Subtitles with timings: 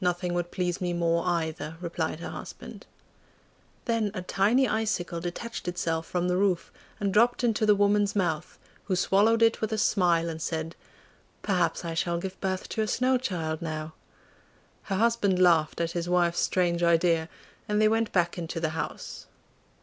[0.00, 2.86] 'Nothing would please me more either,' replied her husband.
[3.84, 8.58] Then a tiny icicle detached itself from the roof, and dropped into the woman's mouth,
[8.84, 10.74] who swallowed it with a smile, and said,
[11.42, 13.92] 'Perhaps I shall give birth to a snow child now!'
[14.84, 17.28] Her husband laughed at his wife's strange idea,
[17.68, 19.26] and they went back into the house.